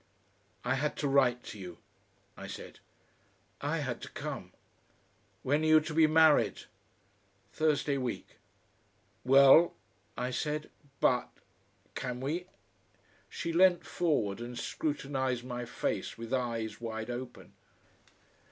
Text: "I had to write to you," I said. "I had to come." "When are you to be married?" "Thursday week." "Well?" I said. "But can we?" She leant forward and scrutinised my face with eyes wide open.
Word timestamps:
"I 0.65 0.73
had 0.73 0.95
to 0.95 1.07
write 1.07 1.43
to 1.43 1.59
you," 1.59 1.77
I 2.35 2.47
said. 2.47 2.79
"I 3.61 3.77
had 3.85 4.01
to 4.01 4.09
come." 4.09 4.51
"When 5.43 5.61
are 5.61 5.67
you 5.67 5.79
to 5.79 5.93
be 5.93 6.07
married?" 6.07 6.61
"Thursday 7.53 7.99
week." 7.99 8.37
"Well?" 9.23 9.75
I 10.17 10.31
said. 10.31 10.71
"But 11.01 11.29
can 11.93 12.19
we?" 12.19 12.47
She 13.29 13.53
leant 13.53 13.85
forward 13.85 14.41
and 14.41 14.57
scrutinised 14.57 15.43
my 15.43 15.65
face 15.65 16.17
with 16.17 16.33
eyes 16.33 16.81
wide 16.81 17.11
open. 17.11 17.53